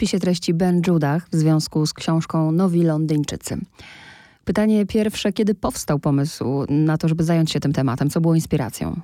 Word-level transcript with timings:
spisie 0.00 0.20
treści 0.20 0.54
Ben 0.54 0.82
Judach 0.86 1.28
w 1.32 1.36
związku 1.36 1.86
z 1.86 1.94
książką 1.94 2.52
Nowi 2.52 2.82
Londyńczycy. 2.82 3.58
Pytanie 4.44 4.86
pierwsze, 4.86 5.32
kiedy 5.32 5.54
powstał 5.54 5.98
pomysł 5.98 6.44
na 6.68 6.98
to, 6.98 7.08
żeby 7.08 7.24
zająć 7.24 7.50
się 7.50 7.60
tym 7.60 7.72
tematem? 7.72 8.10
Co 8.10 8.20
było 8.20 8.34
inspiracją? 8.34 9.00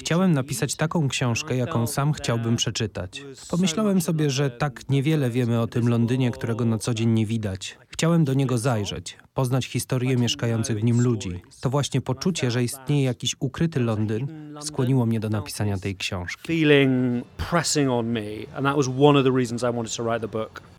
Chciałem 0.00 0.32
napisać 0.32 0.74
taką 0.74 1.08
książkę, 1.08 1.56
jaką 1.56 1.86
sam 1.86 2.12
chciałbym 2.12 2.56
przeczytać. 2.56 3.24
Pomyślałem 3.50 4.00
sobie, 4.00 4.30
że 4.30 4.50
tak 4.50 4.88
niewiele 4.88 5.30
wiemy 5.30 5.60
o 5.60 5.66
tym 5.66 5.88
Londynie, 5.88 6.30
którego 6.30 6.64
na 6.64 6.78
co 6.78 6.94
dzień 6.94 7.08
nie 7.08 7.26
widać. 7.26 7.78
Chciałem 7.88 8.24
do 8.24 8.34
niego 8.34 8.58
zajrzeć, 8.58 9.18
poznać 9.34 9.66
historię 9.66 10.16
mieszkających 10.16 10.80
w 10.80 10.84
nim 10.84 11.00
ludzi. 11.00 11.42
To 11.60 11.70
właśnie 11.70 12.00
poczucie, 12.00 12.50
że 12.50 12.64
istnieje 12.64 13.04
jakiś 13.04 13.36
ukryty 13.40 13.80
Londyn, 13.80 14.54
skłoniło 14.60 15.06
mnie 15.06 15.20
do 15.20 15.28
napisania 15.28 15.78
tej 15.78 15.96
książki. 15.96 16.66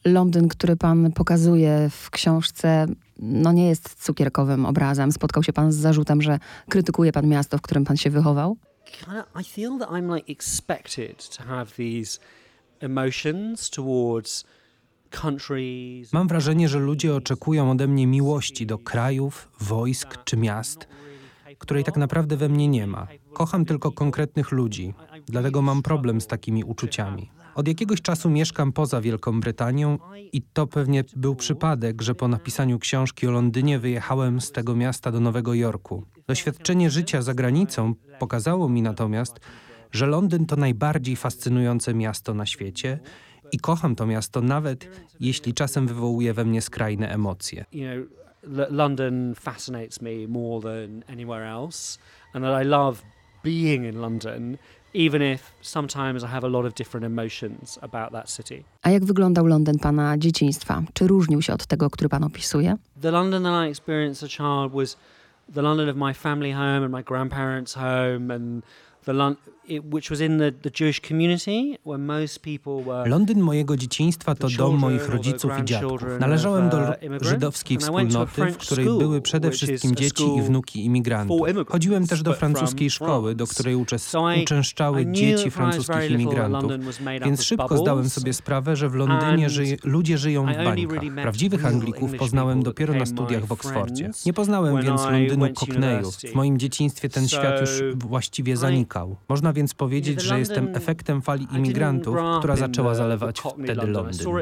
Londyn, 0.05 0.47
który 0.47 0.75
pan 0.75 1.11
pokazuje 1.11 1.89
w 1.89 2.09
książce, 2.09 2.85
no 3.19 3.51
nie 3.51 3.67
jest 3.67 4.03
cukierkowym 4.03 4.65
obrazem. 4.65 5.11
Spotkał 5.11 5.43
się 5.43 5.53
pan 5.53 5.71
z 5.71 5.75
zarzutem, 5.75 6.21
że 6.21 6.39
krytykuje 6.69 7.11
pan 7.11 7.27
miasto, 7.27 7.57
w 7.57 7.61
którym 7.61 7.85
pan 7.85 7.97
się 7.97 8.09
wychował? 8.09 8.57
I 9.41 9.43
feel 9.43 9.79
that 9.79 9.89
I'm 9.89 10.15
like 10.15 10.31
expected 10.31 11.29
to 11.37 11.43
have 11.43 11.65
these 11.65 12.19
emotions 12.79 13.69
towards 13.69 14.45
Mam 16.13 16.27
wrażenie, 16.27 16.69
że 16.69 16.79
ludzie 16.79 17.15
oczekują 17.15 17.71
ode 17.71 17.87
mnie 17.87 18.07
miłości 18.07 18.65
do 18.65 18.77
krajów, 18.77 19.49
wojsk 19.59 20.23
czy 20.23 20.37
miast, 20.37 20.87
której 21.57 21.83
tak 21.83 21.97
naprawdę 21.97 22.37
we 22.37 22.49
mnie 22.49 22.67
nie 22.67 22.87
ma. 22.87 23.07
Kocham 23.33 23.65
tylko 23.65 23.91
konkretnych 23.91 24.51
ludzi, 24.51 24.93
dlatego 25.25 25.61
mam 25.61 25.81
problem 25.81 26.21
z 26.21 26.27
takimi 26.27 26.63
uczuciami. 26.63 27.31
Od 27.55 27.67
jakiegoś 27.67 28.01
czasu 28.01 28.29
mieszkam 28.29 28.71
poza 28.71 29.01
Wielką 29.01 29.39
Brytanią 29.39 29.97
i 30.33 30.41
to 30.41 30.67
pewnie 30.67 31.03
był 31.15 31.35
przypadek, 31.35 32.01
że 32.01 32.15
po 32.15 32.27
napisaniu 32.27 32.79
książki 32.79 33.27
o 33.27 33.31
Londynie 33.31 33.79
wyjechałem 33.79 34.41
z 34.41 34.51
tego 34.51 34.75
miasta 34.75 35.11
do 35.11 35.19
Nowego 35.19 35.53
Jorku. 35.53 36.03
Doświadczenie 36.27 36.89
życia 36.89 37.21
za 37.21 37.33
granicą 37.33 37.93
pokazało 38.19 38.69
mi 38.69 38.81
natomiast, 38.81 39.39
że 39.91 40.07
Londyn 40.07 40.45
to 40.45 40.55
najbardziej 40.55 41.15
fascynujące 41.15 41.93
miasto 41.93 42.33
na 42.33 42.45
świecie 42.45 42.99
i 43.51 43.59
kocham 43.59 43.95
to 43.95 44.05
miasto, 44.05 44.41
nawet 44.41 44.89
jeśli 45.19 45.53
czasem 45.53 45.87
wywołuje 45.87 46.33
we 46.33 46.45
mnie 46.45 46.61
skrajne 46.61 47.09
emocje. 47.09 47.65
London 48.69 49.35
fascinates 49.35 50.01
me 50.01 50.27
more 50.27 50.61
than 50.61 51.03
anywhere 51.07 51.49
else, 51.49 51.99
and 52.33 52.45
that 52.45 52.65
I 52.65 52.67
love 52.67 53.01
being 53.43 53.85
in 53.85 54.01
London. 54.01 54.57
Even 54.95 55.21
if 55.21 55.51
sometimes 55.61 56.23
I 56.23 56.27
have 56.27 56.47
a 56.47 56.49
lot 56.49 56.65
of 56.65 56.73
different 56.73 57.05
emotions 57.05 57.79
about 57.81 58.11
that 58.11 58.29
city. 58.29 58.63
A 58.81 58.89
jak 58.89 59.05
wyglądał 59.05 59.45
Londyn 59.45 59.79
pana 59.79 60.17
dzieciństwa? 60.17 60.83
Czy 60.93 61.07
różnił 61.07 61.41
się 61.41 61.53
od 61.53 61.65
tego, 61.65 61.89
który 61.89 62.09
pan 62.09 62.23
opisuje? 62.23 62.77
The 63.01 63.11
London 63.11 63.43
that 63.43 63.67
I 63.67 63.69
experienced 63.69 64.23
as 64.23 64.29
a 64.33 64.37
child 64.37 64.71
was 64.73 64.97
the 65.53 65.61
London 65.61 65.89
of 65.89 65.95
my 65.95 66.13
family 66.13 66.53
home 66.53 66.85
and 66.85 66.91
my 66.91 67.03
grandparents' 67.03 67.73
home 67.73 68.35
and 68.35 68.63
Londyn 73.05 73.39
mojego 73.39 73.77
dzieciństwa 73.77 74.35
to 74.35 74.47
dom 74.57 74.77
moich 74.77 75.09
rodziców 75.09 75.51
i 75.61 75.65
dziadków. 75.65 76.01
Należałem 76.19 76.69
do 76.69 76.77
żydowskiej 77.21 77.77
wspólnoty, 77.77 78.45
w 78.51 78.57
której 78.57 78.85
były 78.85 79.21
przede 79.21 79.51
wszystkim 79.51 79.95
dzieci 79.95 80.23
i 80.37 80.41
wnuki 80.41 80.85
imigrantów. 80.85 81.41
Chodziłem 81.67 82.07
też 82.07 82.21
do 82.21 82.33
francuskiej 82.33 82.89
szkoły, 82.89 83.35
do 83.35 83.47
której 83.47 83.75
uczęszczały 84.41 85.05
dzieci 85.05 85.51
francuskich 85.51 86.11
imigrantów, 86.11 86.71
więc 87.25 87.43
szybko 87.43 87.77
zdałem 87.77 88.09
sobie 88.09 88.33
sprawę, 88.33 88.75
że 88.75 88.89
w 88.89 88.95
Londynie 88.95 89.49
żyje, 89.49 89.77
ludzie 89.83 90.17
żyją 90.17 90.43
w 90.43 90.55
bańkach. 90.63 90.99
Prawdziwych 91.21 91.65
Anglików 91.65 92.11
poznałem 92.17 92.63
dopiero 92.63 92.93
na 92.93 93.05
studiach 93.05 93.45
w 93.45 93.51
Oksfordzie. 93.51 94.11
Nie 94.25 94.33
poznałem 94.33 94.81
więc 94.81 95.01
Londynu 95.03 95.53
Cockneyów. 95.53 96.15
W 96.15 96.35
moim 96.35 96.59
dzieciństwie 96.59 97.09
ten 97.09 97.27
świat 97.27 97.61
już 97.61 97.83
właściwie 97.95 98.57
Można 99.29 99.53
więc 99.53 99.73
powiedzieć, 99.73 100.21
że 100.21 100.39
jestem 100.39 100.75
efektem 100.75 101.21
fali 101.21 101.47
imigrantów, 101.55 102.17
która 102.39 102.55
zaczęła 102.55 102.95
zalewać 102.95 103.39
wtedy 103.39 103.85
Londyn. 103.85 104.37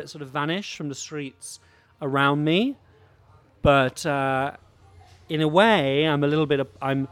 But 3.63 4.05
uh, 4.05 4.57
in 5.29 5.41
a 5.41 5.49
way, 5.49 6.05
I'm 6.05 6.23
a 6.23 6.27
little 6.27 6.47
bit. 6.47 6.59
Of, 6.59 6.67
I'm 6.81 7.07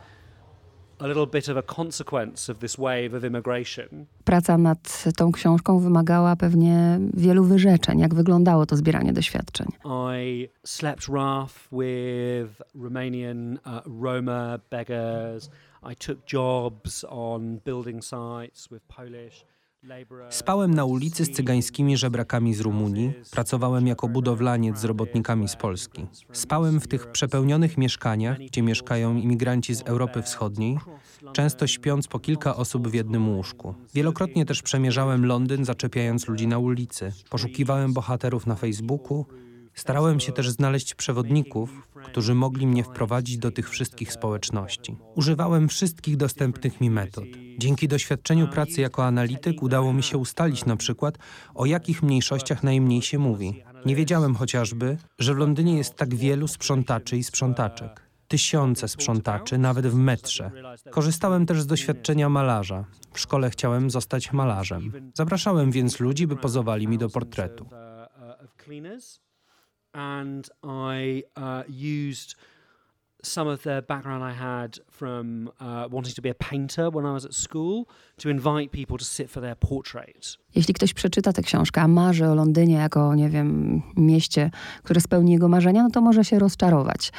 Praca 4.23 4.57
nad 4.57 5.03
tą 5.17 5.31
książką 5.31 5.79
wymagała 5.79 6.35
pewnie 6.35 6.99
wielu 7.13 7.43
wyrzeczeń. 7.43 7.99
Jak 7.99 8.15
wyglądało 8.15 8.65
to 8.65 8.75
zbieranie 8.75 9.13
doświadczeń? 9.13 9.67
I 10.23 10.49
slept 10.65 11.05
rough 11.05 11.53
with 11.71 12.61
Romanian 12.83 13.53
uh, 13.53 14.03
Roma 14.03 14.59
beggars. 14.69 15.49
I 15.91 15.95
took 15.95 16.17
jobs 16.33 17.05
on 17.09 17.59
building 17.65 18.03
sites 18.03 18.67
with 18.67 18.83
Polish 18.87 19.45
Spałem 20.29 20.73
na 20.73 20.85
ulicy 20.85 21.25
z 21.25 21.31
cygańskimi 21.31 21.97
żebrakami 21.97 22.53
z 22.53 22.59
Rumunii, 22.59 23.13
pracowałem 23.31 23.87
jako 23.87 24.07
budowlaniec 24.07 24.77
z 24.79 24.83
robotnikami 24.83 25.47
z 25.47 25.55
Polski. 25.55 26.07
Spałem 26.31 26.79
w 26.79 26.87
tych 26.87 27.11
przepełnionych 27.11 27.77
mieszkaniach, 27.77 28.37
gdzie 28.37 28.61
mieszkają 28.61 29.15
imigranci 29.15 29.75
z 29.75 29.81
Europy 29.81 30.21
Wschodniej, 30.21 30.77
często 31.33 31.67
śpiąc 31.67 32.07
po 32.07 32.19
kilka 32.19 32.55
osób 32.55 32.87
w 32.87 32.93
jednym 32.93 33.29
łóżku. 33.29 33.75
Wielokrotnie 33.93 34.45
też 34.45 34.61
przemierzałem 34.61 35.25
Londyn, 35.25 35.65
zaczepiając 35.65 36.27
ludzi 36.27 36.47
na 36.47 36.59
ulicy. 36.59 37.11
Poszukiwałem 37.29 37.93
bohaterów 37.93 38.47
na 38.47 38.55
Facebooku, 38.55 39.25
Starałem 39.73 40.19
się 40.19 40.31
też 40.31 40.49
znaleźć 40.49 40.95
przewodników, 40.95 41.87
którzy 42.05 42.35
mogli 42.35 42.67
mnie 42.67 42.83
wprowadzić 42.83 43.37
do 43.37 43.51
tych 43.51 43.69
wszystkich 43.69 44.13
społeczności. 44.13 44.97
Używałem 45.15 45.69
wszystkich 45.69 46.17
dostępnych 46.17 46.81
mi 46.81 46.89
metod. 46.89 47.25
Dzięki 47.57 47.87
doświadczeniu 47.87 48.47
pracy 48.47 48.81
jako 48.81 49.05
analityk 49.05 49.63
udało 49.63 49.93
mi 49.93 50.03
się 50.03 50.17
ustalić 50.17 50.65
na 50.65 50.75
przykład, 50.75 51.17
o 51.55 51.65
jakich 51.65 52.03
mniejszościach 52.03 52.63
najmniej 52.63 53.01
się 53.01 53.19
mówi. 53.19 53.63
Nie 53.85 53.95
wiedziałem 53.95 54.35
chociażby, 54.35 54.97
że 55.19 55.33
w 55.33 55.37
Londynie 55.37 55.77
jest 55.77 55.95
tak 55.95 56.15
wielu 56.15 56.47
sprzątaczy 56.47 57.17
i 57.17 57.23
sprzątaczek 57.23 58.09
tysiące 58.29 58.87
sprzątaczy, 58.87 59.57
nawet 59.57 59.87
w 59.87 59.95
metrze. 59.95 60.51
Korzystałem 60.89 61.45
też 61.45 61.61
z 61.61 61.67
doświadczenia 61.67 62.29
malarza. 62.29 62.85
W 63.13 63.19
szkole 63.19 63.49
chciałem 63.49 63.89
zostać 63.89 64.33
malarzem. 64.33 65.11
Zapraszałem 65.13 65.71
więc 65.71 65.99
ludzi, 65.99 66.27
by 66.27 66.35
pozowali 66.35 66.87
mi 66.87 66.97
do 66.97 67.09
portretu 67.09 67.65
and 69.93 70.47
I 70.63 71.23
uh, 71.35 71.63
used 71.67 72.35
some 73.23 73.51
of 73.51 73.61
the 73.61 73.81
background 73.87 74.23
I 74.23 74.33
had 74.33 74.79
from 74.91 75.49
uh, 75.59 75.87
wanting 75.91 76.15
to 76.15 76.21
be 76.21 76.29
a 76.29 76.49
painter 76.49 76.89
when 76.91 77.05
I 77.05 77.13
was 77.13 77.25
at 77.25 77.33
school 77.33 77.85
to 78.17 78.29
invite 78.29 78.71
people 78.71 78.97
to 78.97 79.05
sit 79.05 79.31
for 79.31 79.41
their 79.41 79.55
portrait. 79.55 80.37
Jeśli 80.55 80.73
ktoś 80.73 80.93
przeczyta 80.93 81.33
tę 81.33 81.41
książkę, 81.41 81.81
a 81.81 81.87
marzy 81.87 82.27
o 82.27 82.35
Londynie 82.35 82.75
jako, 82.75 83.15
nie 83.15 83.29
wiem, 83.29 83.81
mieście, 83.97 84.51
które 84.83 85.01
spełni 85.01 85.31
jego 85.31 85.47
marzenia, 85.47 85.83
no 85.83 85.89
to 85.89 86.01
może 86.01 86.25
się 86.25 86.39
rozczarować. 86.39 87.11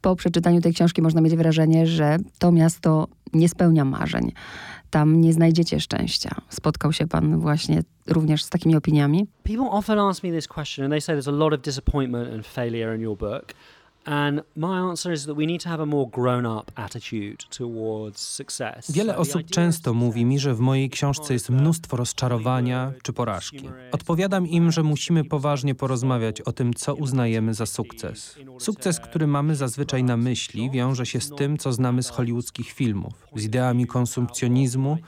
Po 0.00 0.16
przeczytaniu 0.16 0.60
tej 0.60 0.74
książki 0.74 1.02
można 1.02 1.20
mieć 1.20 1.36
wrażenie, 1.36 1.86
że 1.86 2.16
to 2.38 2.52
miasto 2.52 3.08
nie 3.32 3.48
spełnia 3.48 3.84
marzeń 3.84 4.32
tam 4.94 5.20
nie 5.20 5.32
znajdziecie 5.32 5.80
szczęścia. 5.80 6.34
Spotkał 6.48 6.92
się 6.92 7.06
pan 7.06 7.40
właśnie 7.40 7.82
również 8.06 8.44
z 8.44 8.48
takimi 8.48 8.76
opiniami? 8.76 9.26
People 9.42 9.70
often 9.70 9.98
ask 9.98 10.24
me 10.24 10.30
this 10.30 10.48
question 10.48 10.84
and 10.84 10.92
they 10.92 11.00
say 11.00 11.16
there's 11.16 11.28
a 11.28 11.36
lot 11.36 11.54
of 11.54 11.60
disappointment 11.60 12.34
and 12.34 12.46
failure 12.46 12.96
in 12.96 13.00
your 13.00 13.16
book. 13.16 13.44
Wiele 18.88 19.16
osób 19.16 19.42
często 19.50 19.94
mówi 19.94 20.24
mi, 20.24 20.38
że 20.38 20.54
w 20.54 20.60
mojej 20.60 20.90
książce 20.90 21.32
jest 21.32 21.50
mnóstwo 21.50 21.96
rozczarowania 21.96 22.92
czy 23.02 23.12
porażki. 23.12 23.70
Odpowiadam 23.92 24.46
im, 24.46 24.72
że 24.72 24.82
musimy 24.82 25.24
poważnie 25.24 25.74
porozmawiać 25.74 26.40
o 26.40 26.52
tym, 26.52 26.74
co 26.74 26.94
uznajemy 26.94 27.54
za 27.54 27.66
sukces. 27.66 28.38
Sukces, 28.58 29.00
który 29.00 29.26
mamy 29.26 29.56
zazwyczaj 29.56 30.04
na 30.04 30.16
myśli, 30.16 30.70
wiąże 30.70 31.06
się 31.06 31.20
z 31.20 31.30
tym, 31.30 31.58
co 31.58 31.72
znamy 31.72 32.02
z 32.02 32.08
hollywoodzkich 32.08 32.72
filmów, 32.72 33.12
z 33.36 33.44
ideami 33.44 33.86
konsumpcjonizmu 33.86 34.98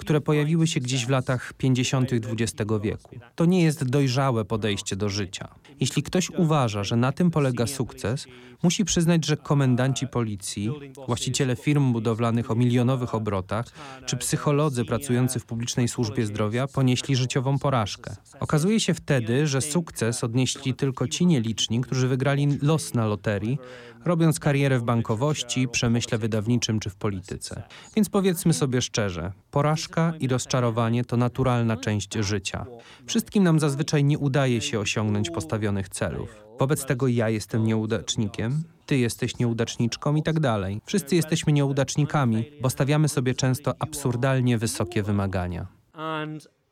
które 0.00 0.20
pojawiły 0.20 0.66
się 0.66 0.80
gdzieś 0.80 1.06
w 1.06 1.08
latach 1.08 1.52
50. 1.52 2.10
XX 2.12 2.70
wieku. 2.82 3.16
To 3.34 3.44
nie 3.44 3.62
jest 3.62 3.84
dojrzałe 3.84 4.44
podejście 4.44 4.96
do 4.96 5.08
życia. 5.08 5.48
Jeśli 5.80 6.02
ktoś 6.02 6.30
uważa, 6.30 6.84
że 6.84 6.96
na 6.96 7.12
tym 7.12 7.30
polega 7.30 7.66
sukces, 7.66 8.26
musi 8.62 8.84
przyznać, 8.84 9.26
że 9.26 9.36
komendanci 9.36 10.06
policji, 10.06 10.70
właściciele 11.06 11.56
firm 11.56 11.92
budowlanych 11.92 12.50
o 12.50 12.54
milionowych 12.54 13.14
obrotach, 13.14 13.66
czy 14.06 14.16
psycholodzy 14.16 14.84
pracujący 14.84 15.40
w 15.40 15.46
publicznej 15.46 15.88
służbie 15.88 16.26
zdrowia 16.26 16.66
ponieśli 16.66 17.16
życiową 17.16 17.58
porażkę. 17.58 18.16
Okazuje 18.40 18.80
się 18.80 18.94
wtedy, 18.94 19.46
że 19.46 19.60
sukces 19.60 20.24
odnieśli 20.24 20.74
tylko 20.74 21.08
ci 21.08 21.26
nieliczni, 21.26 21.80
którzy 21.80 22.08
wygrali 22.08 22.58
los 22.62 22.94
na 22.94 23.06
loterii, 23.06 23.58
robiąc 24.04 24.40
karierę 24.40 24.78
w 24.78 24.82
bankowości, 24.82 25.68
przemyśle 25.68 26.18
wydawniczym 26.18 26.80
czy 26.80 26.90
w 26.90 26.96
polityce. 26.96 27.62
Więc 27.96 28.08
powiedzmy 28.08 28.52
sobie 28.52 28.82
szczerze, 28.82 29.32
Porażka 29.50 30.12
i 30.20 30.28
rozczarowanie 30.28 31.04
to 31.04 31.16
naturalna 31.16 31.76
część 31.76 32.14
życia. 32.14 32.66
Wszystkim 33.06 33.44
nam 33.44 33.60
zazwyczaj 33.60 34.04
nie 34.04 34.18
udaje 34.18 34.60
się 34.60 34.80
osiągnąć 34.80 35.30
postawionych 35.30 35.88
celów. 35.88 36.36
Wobec 36.58 36.84
tego 36.84 37.08
ja 37.08 37.28
jestem 37.28 37.64
nieudacznikiem, 37.64 38.62
ty 38.86 38.98
jesteś 38.98 39.38
nieudaczniczką 39.38 40.16
i 40.16 40.22
tak 40.22 40.40
dalej. 40.40 40.80
Wszyscy 40.84 41.16
jesteśmy 41.16 41.52
nieudacznikami, 41.52 42.50
bo 42.62 42.70
stawiamy 42.70 43.08
sobie 43.08 43.34
często 43.34 43.74
absurdalnie 43.78 44.58
wysokie 44.58 45.02
wymagania. 45.02 45.66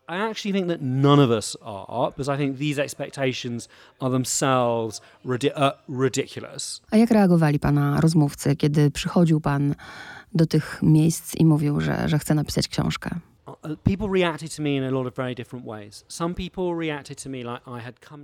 I 0.08 0.16
actually 0.31 0.52
think 0.52 0.69
that 0.69 0.81
none 0.81 1.22
of 1.25 1.31
us 1.31 1.56
are, 1.62 2.10
because 2.10 2.34
I 2.34 2.37
think 2.38 2.58
these 2.58 2.78
expectations 2.78 3.69
are 4.00 4.10
themselves 4.10 5.00
ridi- 5.25 5.52
uh, 5.55 5.72
ridiculous. 5.88 6.81
A 6.90 6.96
jak 6.96 7.10
reagowali 7.10 7.58
pana 7.58 8.00
rozmówcy, 8.00 8.56
kiedy 8.56 8.90
przychodził 8.90 9.40
pan 9.40 9.75
do 10.34 10.46
tych 10.46 10.78
miejsc 10.82 11.34
i 11.34 11.44
mówił, 11.44 11.81
że, 11.81 12.08
że 12.08 12.19
chce 12.19 12.34
napisać 12.34 12.69
książkę? 12.69 13.10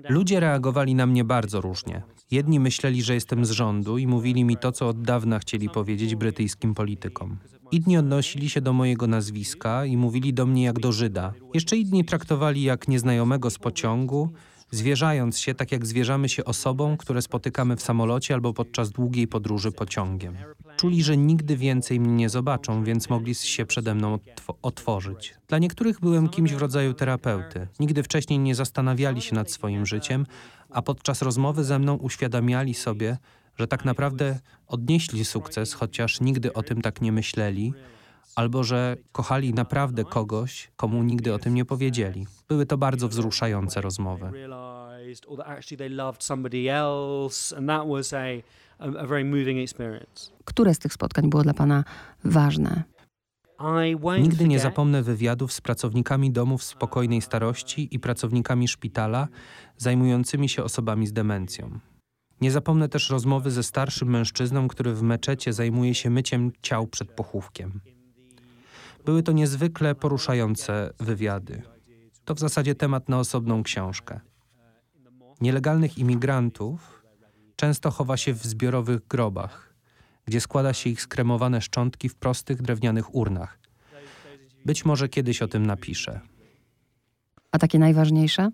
Ludzie 0.09 0.41
reagowali 0.41 0.95
na 0.95 1.07
mnie 1.07 1.25
bardzo 1.25 1.61
różnie. 1.61 2.03
Jedni 2.31 2.61
myśleli, 2.61 3.03
że 3.03 3.15
jestem 3.15 3.45
z 3.45 3.51
rządu 3.51 3.99
i 3.99 4.07
mówili 4.07 4.45
mi 4.45 4.57
to, 4.57 4.73
co 4.73 4.89
od 4.89 5.03
dawna 5.03 5.39
chcieli 5.39 5.69
powiedzieć 5.69 6.15
brytyjskim 6.15 6.75
politykom. 6.75 7.39
Inni 7.73 7.97
odnosili 7.97 8.51
się 8.51 8.61
do 8.61 8.73
mojego 8.73 9.07
nazwiska 9.07 9.85
i 9.85 9.97
mówili 9.97 10.35
do 10.35 10.47
mnie 10.47 10.65
jak 10.65 10.79
do 10.79 10.93
Żyda. 10.93 11.33
Jeszcze 11.55 11.77
inni 11.77 12.05
traktowali 12.05 12.63
jak 12.63 12.89
nieznajomego 12.89 13.51
z 13.51 13.59
pociągu, 13.59 14.29
zwierzając 14.71 15.39
się 15.39 15.55
tak 15.55 15.73
jak 15.73 15.87
zwierzamy 15.87 16.29
się 16.29 16.45
osobom, 16.45 16.97
które 16.97 17.23
spotykamy 17.23 17.77
w 17.77 17.83
samolocie 17.83 18.35
albo 18.35 18.53
podczas 18.53 18.91
długiej 18.91 19.29
podróży 19.29 19.73
pociągiem. 19.73 20.37
Czuli, 20.85 21.03
że 21.03 21.17
nigdy 21.17 21.57
więcej 21.57 22.01
mnie 22.01 22.15
nie 22.15 22.29
zobaczą, 22.29 22.85
więc 22.85 23.11
mogli 23.11 23.35
się 23.35 23.67
przede 23.67 23.95
mną 23.95 24.15
otw- 24.15 24.55
otworzyć. 24.63 25.35
Dla 25.49 25.59
niektórych 25.59 26.01
byłem 26.01 26.29
kimś 26.29 26.53
w 26.53 26.59
rodzaju 26.59 26.95
terapeuty. 26.95 27.67
Nigdy 27.81 28.03
wcześniej 28.03 28.39
nie 28.39 28.55
zastanawiali 28.55 29.23
się 29.23 29.35
nad 29.35 29.51
swoim 29.51 29.87
życiem, 29.87 30.27
a 30.71 30.83
podczas 30.83 31.23
rozmowy 31.23 31.65
ze 31.65 31.79
mną 31.79 31.95
uświadamiali 31.97 32.75
sobie, 32.75 33.19
że 33.59 33.67
tak 33.67 33.85
naprawdę 33.85 34.39
odnieśli 34.67 35.25
sukces, 35.25 35.73
chociaż 35.73 36.21
nigdy 36.21 36.53
o 36.53 36.63
tym 36.63 36.83
tak 36.83 37.01
nie 37.01 37.13
myśleli, 37.13 37.73
albo 38.37 38.65
że 38.65 38.97
kochali 39.13 39.55
naprawdę 39.55 40.05
kogoś, 40.05 40.71
komu 40.77 41.03
nigdy 41.03 41.35
o 41.35 41.39
tym 41.39 41.55
nie 41.55 41.65
powiedzieli. 41.65 42.27
Były 42.49 42.67
to 42.67 42.79
bardzo 42.79 43.09
wzruszające 43.09 43.81
rozmowy. 43.81 44.31
A, 48.85 49.07
very 49.07 49.25
moving 49.25 49.59
experience. 49.59 50.31
Które 50.45 50.75
z 50.75 50.79
tych 50.79 50.93
spotkań 50.93 51.31
było 51.31 51.43
dla 51.43 51.55
pana 51.55 51.85
ważne? 52.25 52.83
Nigdy 54.21 54.49
nie 54.49 54.59
zapomnę 54.59 55.03
wywiadów 55.03 55.53
z 55.53 55.61
pracownikami 55.61 56.31
domów 56.31 56.65
spokojnej 56.65 57.23
starości 57.23 57.89
i 57.91 57.99
pracownikami 57.99 58.69
szpitala 58.69 59.29
zajmującymi 59.77 60.49
się 60.49 60.65
osobami 60.65 61.07
z 61.07 61.13
demencją. 61.13 61.79
Nie 62.41 62.51
zapomnę 62.51 62.89
też 62.89 63.11
rozmowy 63.11 63.51
ze 63.51 63.63
starszym 63.63 64.11
mężczyzną, 64.11 64.69
który 64.69 64.95
w 64.95 65.03
meczecie 65.03 65.53
zajmuje 65.53 65.95
się 65.95 66.11
myciem 66.11 66.53
ciał 66.63 66.87
przed 66.87 67.11
pochówkiem. 67.11 67.81
Były 69.05 69.23
to 69.23 69.33
niezwykle 69.33 69.95
poruszające 69.95 70.91
wywiady. 71.01 71.63
To 72.25 72.35
w 72.35 72.39
zasadzie 72.39 72.75
temat 72.75 73.09
na 73.09 73.19
osobną 73.19 73.63
książkę. 73.63 74.21
Nielegalnych 75.41 75.99
imigrantów 75.99 77.04
często 77.57 77.91
chowa 77.91 78.17
się 78.17 78.33
w 78.33 78.43
zbiorowych 78.43 79.07
grobach, 79.07 79.75
gdzie 80.25 80.41
składa 80.41 80.73
się 80.73 80.91
ich 80.91 81.03
skremowane 81.03 81.61
szczątki 81.61 82.09
w 82.09 82.15
prostych 82.15 82.63
drewnianych 82.63 83.15
urnach. 83.15 83.59
Być 84.65 84.85
może 84.85 85.09
kiedyś 85.09 85.43
o 85.43 85.49
tym 85.49 85.67
napiszę. 85.67 86.21
A 87.53 87.59
takie 87.59 87.79
najważniejsze? 87.79 88.51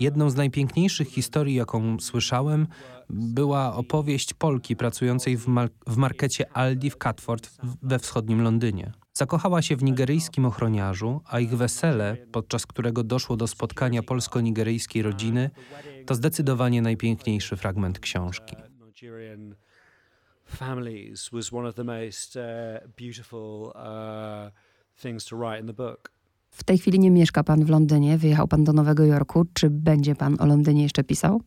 Jedną 0.00 0.30
z 0.30 0.36
najpiękniejszych 0.36 1.08
historii, 1.08 1.54
jaką 1.54 2.00
słyszałem, 2.00 2.66
była 3.10 3.74
opowieść 3.74 4.34
Polki 4.34 4.76
pracującej 4.76 5.36
w, 5.36 5.46
mar- 5.46 5.70
w 5.86 5.96
markecie 5.96 6.52
Aldi 6.52 6.90
w 6.90 6.96
Catford 6.96 7.50
we 7.82 7.98
wschodnim 7.98 8.42
Londynie. 8.42 8.92
Zakochała 9.12 9.62
się 9.62 9.76
w 9.76 9.82
nigeryjskim 9.82 10.44
ochroniarzu, 10.44 11.20
a 11.26 11.40
ich 11.40 11.56
wesele, 11.56 12.16
podczas 12.32 12.66
którego 12.66 13.04
doszło 13.04 13.36
do 13.36 13.46
spotkania 13.46 14.02
polsko-nigeryjskiej 14.02 15.02
rodziny, 15.02 15.50
to 16.06 16.14
zdecydowanie 16.14 16.82
najpiękniejszy 16.82 17.56
fragment 17.56 17.98
książki. 17.98 18.56
families 20.50 21.30
was 21.32 21.52
one 21.52 21.68
of 21.68 21.74
the 21.74 21.84
most 21.84 22.36
uh, 22.36 22.42
beautiful 22.96 23.72
uh, 23.74 24.50
things 24.96 25.24
to 25.24 25.36
write 25.36 25.60
in 25.60 25.66
the 25.66 25.72
book. 25.72 26.10
W 26.50 26.64
tej 26.64 26.78
chwili 26.78 26.98
nie 26.98 27.10
mieszka 27.10 27.44
pan 27.44 27.64
w 27.64 27.70
Londynie, 27.70 28.18
wyjechał 28.18 28.48
pan 28.48 28.64
do 28.64 28.72
Nowego 28.72 29.04
Jorku. 29.04 29.44
Czy 29.52 29.70
będzie 29.70 30.14
pan 30.14 30.36
o 30.40 30.46
Londynie 30.46 30.82
jeszcze 30.82 31.04
pisał? 31.04 31.42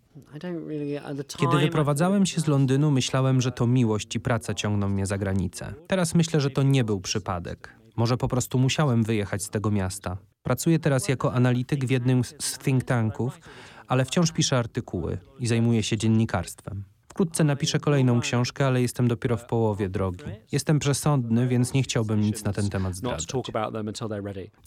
Kiedy 1.37 1.57
wyprowadzałem 1.57 2.25
się 2.25 2.41
z 2.41 2.47
Londynu, 2.47 2.91
myślałem, 2.91 3.41
że 3.41 3.51
to 3.51 3.67
miłość 3.67 4.15
i 4.15 4.19
praca 4.19 4.53
ciągną 4.53 4.89
mnie 4.89 5.05
za 5.05 5.17
granicę. 5.17 5.73
Teraz 5.87 6.15
myślę, 6.15 6.41
że 6.41 6.49
to 6.49 6.63
nie 6.63 6.83
był 6.83 7.01
przypadek. 7.01 7.75
Może 7.95 8.17
po 8.17 8.27
prostu 8.27 8.59
musiałem 8.59 9.03
wyjechać 9.03 9.43
z 9.43 9.49
tego 9.49 9.71
miasta. 9.71 10.17
Pracuję 10.43 10.79
teraz 10.79 11.07
jako 11.07 11.33
analityk 11.33 11.85
w 11.85 11.89
jednym 11.89 12.23
z 12.23 12.35
z 12.39 12.57
think 12.57 12.83
tanków, 12.83 13.39
ale 13.87 14.05
wciąż 14.05 14.31
piszę 14.31 14.57
artykuły 14.57 15.17
i 15.39 15.47
zajmuję 15.47 15.83
się 15.83 15.97
dziennikarstwem. 15.97 16.83
Wkrótce 17.13 17.43
napiszę 17.43 17.79
kolejną 17.79 18.19
książkę, 18.19 18.67
ale 18.67 18.81
jestem 18.81 19.07
dopiero 19.07 19.37
w 19.37 19.45
połowie 19.45 19.89
drogi. 19.89 20.23
Jestem 20.51 20.79
przesądny, 20.79 21.47
więc 21.47 21.73
nie 21.73 21.83
chciałbym 21.83 22.21
nic 22.21 22.43
na 22.43 22.53
ten 22.53 22.69
temat 22.69 22.95
zdradzać. 22.95 23.27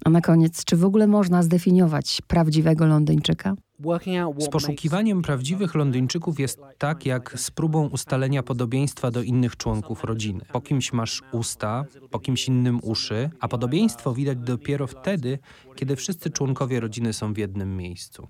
A 0.05 0.11
na 0.11 0.21
koniec, 0.21 0.65
czy 0.65 0.77
w 0.77 0.85
ogóle 0.85 1.07
można 1.07 1.43
zdefiniować 1.43 2.23
prawdziwego 2.27 2.87
Londyńczyka? 2.87 3.55
Z 4.39 4.49
poszukiwaniem 4.49 5.23
prawdziwych 5.23 5.75
Londyńczyków 5.75 6.41
jest 6.41 6.61
tak, 6.79 7.07
jak 7.07 7.39
z 7.39 7.51
próbą 7.51 7.89
ustalenia 7.89 8.43
podobieństwa 8.43 9.11
do 9.11 9.23
innych 9.23 9.57
członków 9.57 10.05
rodziny. 10.05 10.41
Po 10.53 10.61
kimś 10.61 10.93
masz 10.93 11.23
usta, 11.33 11.85
po 12.11 12.19
kimś 12.19 12.49
innym 12.49 12.81
uszy, 12.83 13.31
a 13.41 13.49
podobieństwo 13.49 14.15
widać 14.15 14.39
dopiero 14.39 14.87
wtedy, 14.87 15.39
kiedy 15.75 15.97
wszyscy 15.97 16.31
członkowie 16.31 16.81
rodziny 16.81 17.13
są 17.13 17.33
w 17.33 17.39
jednym 17.39 17.77
miejscu. 17.77 18.29